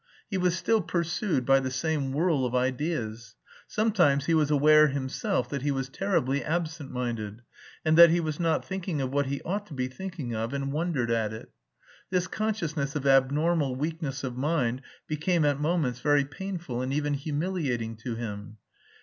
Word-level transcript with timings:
He 0.31 0.37
was 0.39 0.55
still 0.57 0.81
pursued 0.81 1.45
by 1.45 1.59
the 1.59 1.69
same 1.69 2.11
whirl 2.11 2.43
of 2.43 2.55
ideas. 2.55 3.35
Sometimes 3.67 4.25
he 4.25 4.33
was 4.33 4.49
aware 4.49 4.87
himself 4.87 5.47
that 5.49 5.61
he 5.61 5.69
was 5.69 5.89
terribly 5.89 6.43
absent 6.43 6.89
minded, 6.89 7.43
and 7.85 7.95
that 7.99 8.09
he 8.09 8.19
was 8.19 8.39
not 8.39 8.65
thinking 8.65 8.99
of 8.99 9.11
what 9.11 9.27
he 9.27 9.43
ought 9.43 9.67
to 9.67 9.75
be 9.75 9.87
thinking 9.87 10.33
of 10.33 10.53
and 10.55 10.71
wondered 10.73 11.11
at 11.11 11.33
it. 11.33 11.51
This 12.09 12.25
consciousness 12.25 12.95
of 12.95 13.05
abnormal 13.05 13.75
weakness 13.75 14.23
of 14.23 14.35
mind 14.35 14.81
became 15.05 15.45
at 15.45 15.59
moments 15.59 15.99
very 15.99 16.25
painful 16.25 16.81
and 16.81 16.91
even 16.91 17.13
humiliating 17.13 17.95
to 17.97 18.15
him. 18.15 18.57